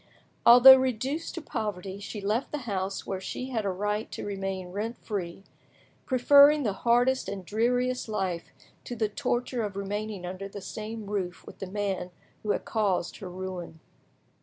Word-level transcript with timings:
Although 0.47 0.77
reduced 0.77 1.35
to 1.35 1.43
poverty, 1.43 1.99
she 1.99 2.21
left 2.21 2.51
the 2.51 2.57
house 2.65 3.05
where 3.05 3.21
she 3.21 3.49
had 3.51 3.65
a 3.65 3.69
right 3.69 4.11
to 4.13 4.25
remain 4.25 4.69
rent 4.71 4.97
free, 4.97 5.43
preferring 6.07 6.63
the 6.63 6.73
hardest 6.73 7.29
and 7.29 7.45
dreariest 7.45 8.09
life 8.09 8.51
to 8.85 8.95
the 8.95 9.09
torture 9.09 9.61
of 9.61 9.75
remaining 9.75 10.25
under 10.25 10.47
the 10.47 10.59
same 10.59 11.05
roof 11.05 11.45
with 11.45 11.59
the 11.59 11.67
man 11.67 12.09
who 12.41 12.49
had 12.49 12.65
caused 12.65 13.17
her 13.17 13.29
ruin. 13.29 13.79